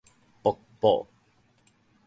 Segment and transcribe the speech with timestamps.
[0.41, 1.05] 瀑布